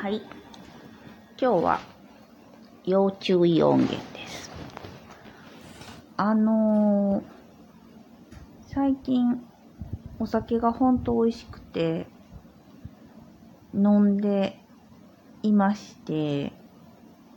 [0.00, 0.22] はい。
[1.40, 1.80] 今日は
[2.84, 4.50] 要注意音源です。
[6.16, 7.24] あのー、
[8.66, 9.44] 最近
[10.18, 12.06] お酒が本当美味しくて
[13.74, 14.58] 飲んで
[15.42, 16.52] いまして、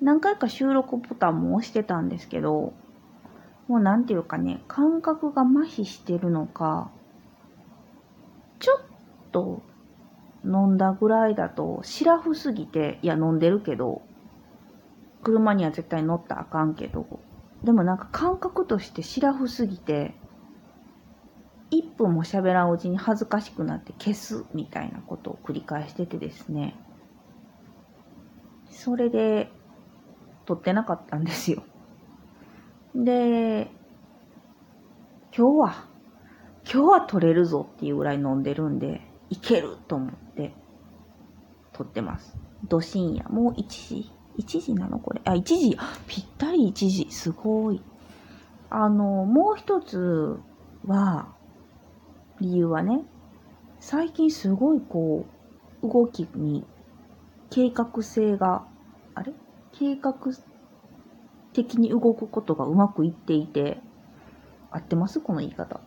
[0.02, 2.74] 何回か収録ボタンも押してたんですけど、
[3.70, 6.92] もうなんていうかね、感覚が麻痺してるのか、
[8.58, 8.82] ちょっ
[9.32, 9.62] と
[10.44, 14.02] 飲んだぐらいだと、シラフすぎて、いや飲んでるけど、
[15.22, 17.20] 車には絶対乗ったらあかんけど、
[17.64, 20.16] でもなんか感覚としてシラフすぎて、
[21.70, 26.76] 1分も喋らんうちに恥ずかしくなって消すみたいなことを繰り返しててですね。
[28.72, 29.52] それで、
[30.48, 31.62] 撮ってなかったんですよ。
[32.96, 33.70] で、
[35.36, 35.86] 今日は、
[36.72, 40.56] 今日は撮れるぞっていうぐらい飲んでるんで、いけると思って
[41.72, 42.36] 撮ってます。
[42.68, 43.30] ど深夜。
[43.30, 45.22] もう1時 ?1 時なのこれ。
[45.26, 45.78] あ、1時。
[46.08, 47.08] ぴったり1時。
[47.12, 47.82] すごい。
[48.72, 50.40] あの、もう一つ
[50.86, 51.28] は、
[52.42, 53.06] 理由はね、
[53.80, 55.26] 最近すごいこ
[55.84, 56.66] う、動きに
[57.52, 58.66] 計画性が、
[59.14, 59.34] あれ？
[59.72, 60.16] 計画
[61.54, 63.80] 的に動くことがうまくいっていて、
[64.72, 65.20] 合ってます？
[65.20, 65.82] この言い方。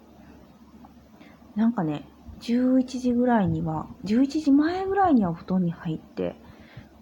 [1.55, 2.09] なんかね、
[2.41, 6.35] 11時ぐらいには、11時前ぐらいにはお布団に入って、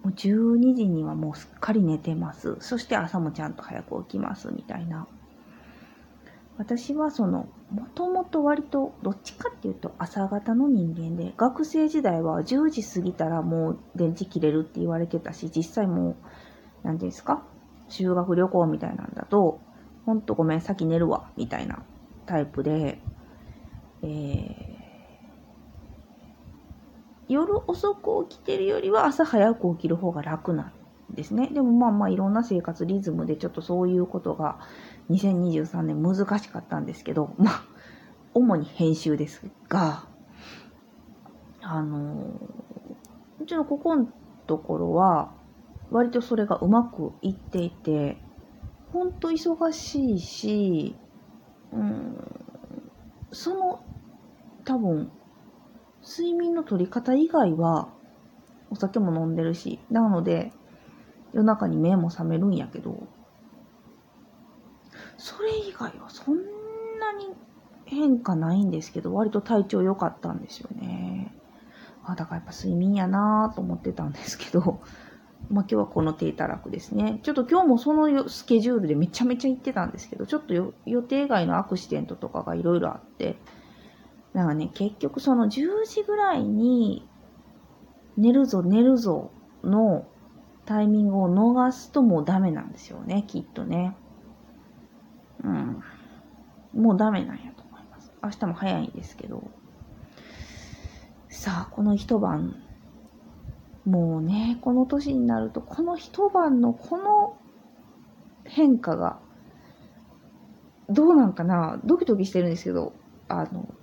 [0.03, 2.57] もう12時にはもうすっかり寝てます。
[2.59, 5.07] そして朝もちゃんと早く起きます、みたいな。
[6.57, 16.15] 私はその、もともと割と、どっちかっていうと朝方の人間で、学生時代は10時過ぎたらもう電池切れるって言われてたし、実際もう、
[16.83, 17.43] 何ていうんですか？
[17.91, 19.59] 修学旅行みたいなんだと、
[20.05, 21.83] ほんとごめん、先寝るわ、みたいな
[22.25, 22.99] タイプで、
[24.03, 24.71] えー、
[27.27, 30.73] 夜遅く起きてるよりは朝早く起きる方が楽なん
[31.13, 31.47] ですね。
[31.47, 34.59] でもまあまあいろんな生活リズムでちょっとそういうことが
[35.09, 37.63] 2023年難しかったんですけど、まあ、
[38.33, 40.05] 主に編集ですが、
[41.61, 42.39] あの
[43.39, 44.07] うちのここの
[44.47, 45.33] ところは、
[45.91, 48.17] 割とそれがうまくいっていて、
[48.91, 50.95] ほんと忙しいし、
[51.71, 52.17] うん、
[53.31, 53.83] その
[54.65, 55.11] 多分
[56.03, 57.89] 睡眠の取り方以外は、
[58.69, 60.53] お酒も飲んでるし、なので、
[61.33, 63.07] 夜中に目も覚めるんやけど、
[65.17, 67.33] それ以外はそんなに
[67.85, 71.35] 変化ないんですけど、割と体調良かったんですよね。
[72.03, 74.81] あ、だからやっぱ睡眠やなぁと思ってたんですけど、
[75.51, 77.19] まあ今日はこの低たらくですね。
[77.23, 83.37] ちょっと今日もそのスケジュールでめちゃめちゃ行ってたんですけど、ちょっと予定外のアクシデントとかがいろいろあって、
[84.33, 87.07] だからね、結局その10時ぐらいに
[88.17, 89.31] 寝るぞ寝るぞ
[89.63, 90.07] の
[90.65, 93.97] タイミングを逃すともうダメなんですよね、きっとね。
[95.43, 95.83] うん。
[96.73, 98.13] もうダメなんやと思います。
[98.23, 99.51] 明日も早いんですけど。
[101.27, 102.55] さあ、この一晩、
[103.85, 107.37] もうね、この年になると、この一晩のこの
[108.45, 109.19] 変化が、
[110.89, 111.79] どうなんかな？
[111.85, 112.93] ドキドキしてるんですけど、
[113.27, 113.73] あの、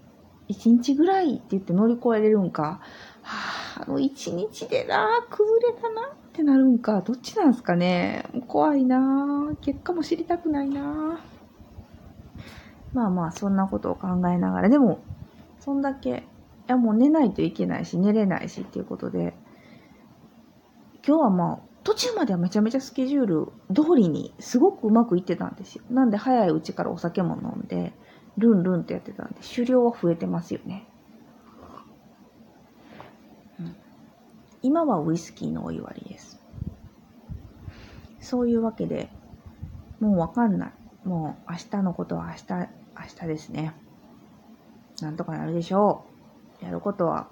[0.47, 2.81] 一日ぐらいって言って乗り越えれるんか、
[3.23, 8.25] はあ、あの一日でな、崩れたなってなるんか、どっちなんすかね？
[8.47, 11.21] 怖いな結果も知りたくないな
[12.93, 15.05] まあまあ、そんなことを考えながら、でも、
[15.59, 19.35] そんだけ、いやもう寝ないといけないし、寝れないしっていうことで、
[21.09, 25.83] 今日はまあ、途中まではめちゃめちゃスケジュール通りにすごくうまくいってたんですよ。
[25.89, 27.95] なんで早いうちからお酒も飲んで、
[28.37, 30.87] ルンルンってやってたんで、狩猟は増えてますよね。
[33.59, 33.77] うん、
[34.61, 36.39] 今はウイスキーのお湯割りです。
[38.21, 39.09] そういうわけで、
[40.01, 40.73] もうわかんない。
[41.09, 43.75] もう明日のことは明日、明日ですね。
[45.01, 46.05] なんとかなるでしょ
[46.61, 46.65] う。
[46.67, 47.31] やることは、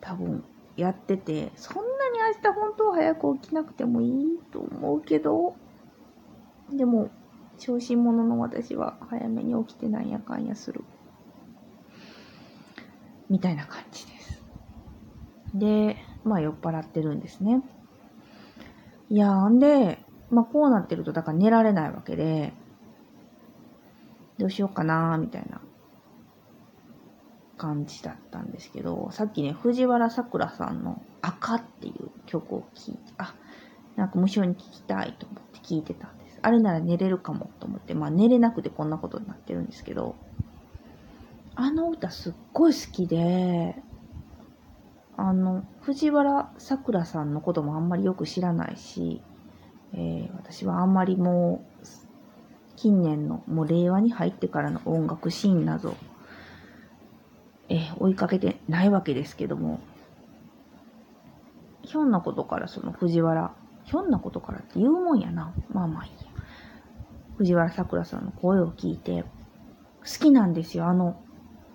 [0.00, 0.42] 多分、
[0.76, 5.56] やってて、そんなに明日本当は早く起きなくてもいいと思うけど、
[6.72, 7.10] でも、
[7.58, 10.84] 小心者の私は早めに起きてなんやかんやする。
[13.28, 14.42] みたいな感じです。
[15.54, 17.62] で、まあ酔っ払ってるんですね。
[19.08, 19.98] いやんで、
[20.30, 22.52] まあこうなってると、だから寝られないわけで、
[24.38, 25.60] どうしようかなみたいな
[27.60, 33.34] 感じだったんですけど、さっきね、藤原さくらさんの赤っていう曲を聴いて、あ、
[33.96, 36.38] なんか無性に聴きたいと思って聴いてたんです。
[36.40, 40.16] あれなら寝れるかもと思って、まあ寝れなくてこんなことになってるんですけど、
[41.54, 43.76] あの歌すっごい好きで、
[45.18, 49.20] あの、藤原さくらさんのこともあんまりよく知らないし、
[49.92, 51.86] えー、私はあんまりもう、
[52.76, 55.94] 近年の、もう令和に入ってからの音楽シーンなど、
[57.70, 59.80] え、追いかけてないわけですけども、
[61.82, 65.54] ひょんなことからその藤原、ひょんなことからって言うもんやな。
[65.72, 66.30] まあまあいいや。
[67.38, 69.24] 藤原さくらさんの声を聞いて、
[70.00, 70.86] 好きなんですよ。
[70.86, 71.22] あの、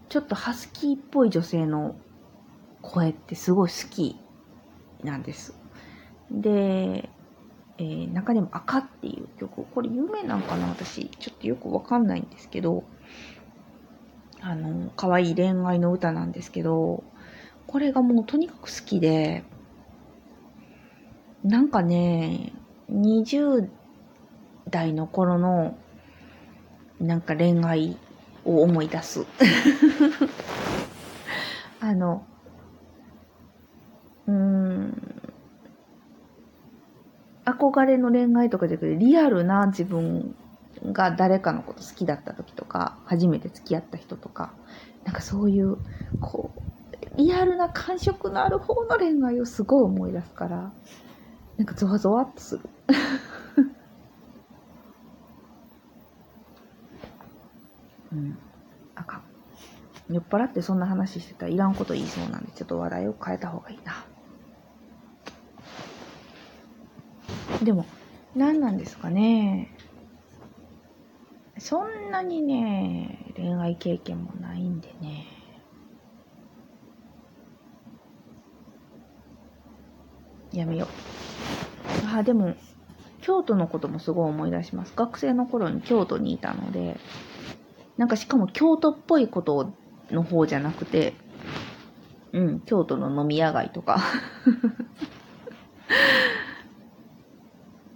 [0.10, 1.96] ちょっとハスキーっぽい女性の
[2.82, 4.20] 声ってすごい好き
[5.04, 5.58] なんです。
[6.30, 7.10] で、
[7.78, 12.84] えー、中でも赤っていう曲、これ有名なんかな私、ちょっとよくわかんないんですけど、
[14.48, 17.04] あの、可愛い恋愛の歌なんですけど、
[17.66, 19.44] これがもうとにかく好きで、
[21.44, 22.54] なんかね、
[22.92, 23.68] 20
[24.70, 25.76] 代の頃の、
[27.00, 27.98] なんか恋愛
[28.46, 29.26] を思い出す。
[31.82, 32.24] あの、
[34.28, 35.12] うん、
[37.46, 40.36] 憧れの恋愛とかじゃなくて、リアルな自分
[40.94, 44.58] が誰かのこと好きだった時とか、初めて付き合った人とか、
[45.04, 45.78] なんかそういう、
[46.20, 46.62] こう、
[47.18, 50.74] リアルな感触のある方の恋愛をすごい思い出すから、
[51.58, 52.70] なんかゾワゾワっとする。
[58.12, 58.40] うん。
[58.96, 59.26] あかん。
[60.14, 64.10] 酔っ払ってそんな話してたらいらんこと言いそうなんで、ちょっと話題を変えた方がいいな。
[67.64, 67.86] でも、
[68.36, 69.75] 何なんですかね。
[71.66, 75.26] そんなにね、恋愛経験もないんでね。
[80.52, 80.88] やめよう。
[82.16, 82.54] あ、でも、
[83.22, 84.94] 京都のこともすごい思い出します。
[84.96, 86.98] 学生の頃に京都にいたので、
[87.98, 89.74] なんかしかも京都っぽいこと
[90.12, 91.16] の方じゃなくて、
[92.32, 93.98] うん、京都の飲み屋街とか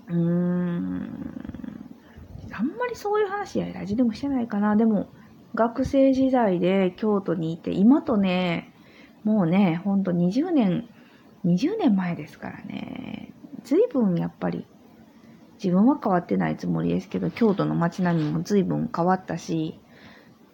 [0.08, 1.50] うーん。
[2.60, 4.76] あんまりそういう話やラジでもしてないかな。
[4.76, 5.08] でも、
[5.56, 8.74] 学生時代で京都にいて、今とね、
[9.24, 10.88] もうね、ほんと20年、
[11.46, 13.34] 20年前ですからね。
[13.64, 14.66] 随分やっぱり、
[15.62, 19.80] 自分は変わってないつもりですけど、京都の街並みも随分変わったし、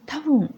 [0.06, 0.54] 多分、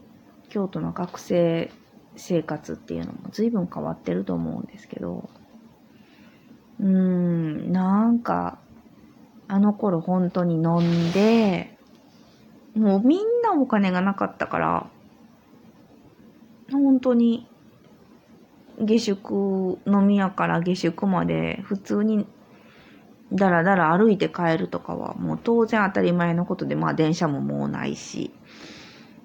[0.49, 1.71] 京都の学生
[2.15, 5.29] 生活っていうのも随分変わってると思うんですけど、
[6.79, 8.59] うーん、なんか、
[9.47, 11.77] あの頃本当に飲んで、
[12.75, 14.87] もうみんなお金がなかったから、
[16.71, 17.47] 本当に
[18.79, 22.27] 下宿、飲み屋から下宿まで普通に
[23.33, 28.31] だらだら歩いて帰るとかはもう当然当たり前のことで、まあ電車ももうないし。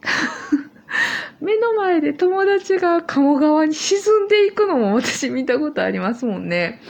[1.41, 6.81] 目の前で友達が鴨川に沈んでいくのも私見たことありますもんね。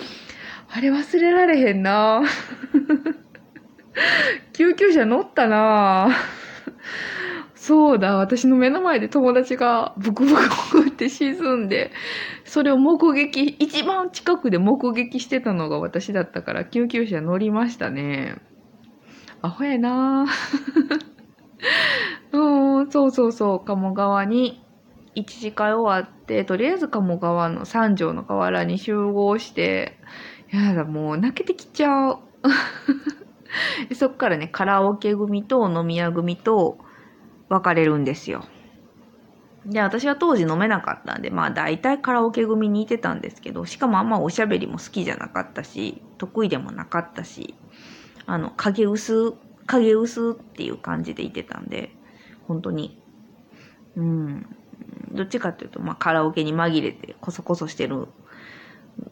[0.74, 2.22] あれ忘れられへんな
[4.72, 6.08] 救急車乗ったな
[7.54, 11.92] そうだ、私の目の前で友達がブクブクって沈んで、
[12.44, 18.36] それを目撃、一番近くで目撃してたのが私だったから救急車乗りましたね。
[19.42, 20.26] アホやな
[22.32, 24.64] うん、そうそうそう、鴨川に
[25.14, 29.98] 一次会終わって、とりあえず鴨川の三条の河原に集合して、
[30.50, 32.18] やだ、もう泣けてきちゃう。
[33.94, 36.78] そっからね、カラオケ組と飲み屋組と
[37.48, 38.44] 分かれるんですよ。
[39.66, 47.54] で、私は当時飲めなかったんで、まあ大体カラオケ組にいてたんですけど、しかもあんまおしゃべりも好きじゃなかったし、得意でもなかったし、
[48.26, 49.34] あの、影薄、
[49.66, 51.94] 影薄っていう感じでいてたんで、
[52.48, 53.00] 本当に、
[53.96, 54.56] うん、
[55.12, 58.08] どっちかっていうと、まあカラオケに紛れてコソコソしてる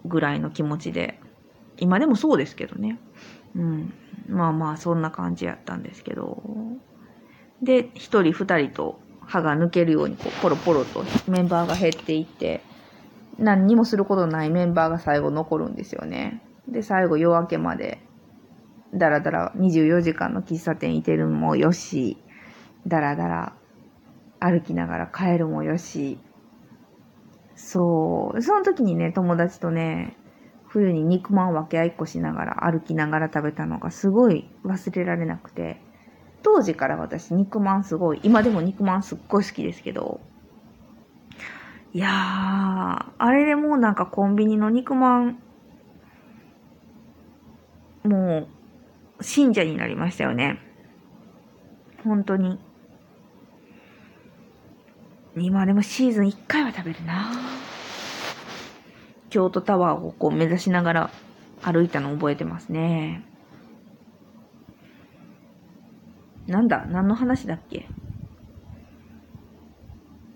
[0.05, 1.21] ぐらいの気持ちで、
[1.77, 2.99] 今でもそうですけどね。
[3.55, 3.93] うん。
[4.29, 6.43] まあまあ、そんな感じやったんですけど。
[7.63, 12.63] で、一人二人と歯が抜けるように、こう、ポロポロとメンバーが減っていって、
[13.39, 16.43] 何にもすることないメンバーが最後残るんですよね。
[16.69, 18.01] で、最後夜明けまで、
[18.95, 22.19] だらだら24時間の喫茶店いてるもよし、
[22.87, 23.55] だらだら
[24.41, 26.19] 歩きながら帰るもよし、
[27.55, 30.17] そう、その時にね、友達とね、
[30.73, 35.81] 冬に肉まん分け合いっこしながら歩きながら食べたのがすごい忘れられなくて、
[36.43, 40.21] 当時から私肉まんすごい、今でも肉まんすっごい好きですけど、
[41.93, 42.11] いやー、
[43.19, 45.43] あれでもうなんかコンビニの肉まん、
[48.05, 48.47] も
[49.19, 50.61] う、信者になりましたよね。
[52.05, 52.61] 本当に。
[55.37, 57.33] 今でもシーズン1回は食べるな
[59.31, 61.11] 京都タワーをこう目指しながら
[61.63, 63.25] 歩いたのを覚えてますね。
[66.47, 67.89] なんだ何の話だっけ？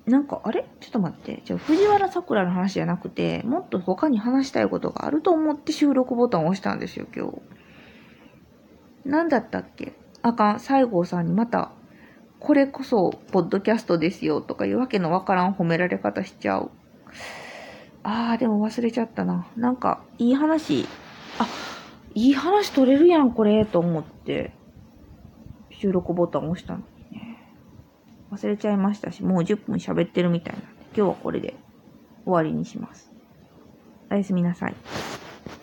[0.06, 0.66] なんか、あれ？
[0.80, 1.40] ちょっと待って。
[1.46, 7.40] じゃあ、藤原さくらの話じゃなくて、もっと他に話したいことがあると思って収録ボタンを押したんですよ、今日。
[9.06, 9.94] 何だったっけ？
[10.20, 11.72] あかん、西郷さんにまた、
[12.38, 16.70] これこそ、ポッドキャストですよ、とかいうわけのわからん褒められ方しちゃう。
[18.04, 19.46] ああ、でも忘れちゃったな。
[19.56, 20.86] なんか、いい話、
[21.38, 21.46] あ、
[22.14, 24.52] いい話取れるやん、これ、と思って、
[25.70, 27.38] 収録ボタン押したのにね。
[28.30, 31.54] 忘れちゃいましたし、もう10分喋ってるみたいなんで、今日はこれで
[32.24, 33.10] 終わりにします。
[34.10, 34.74] おやすみなさい。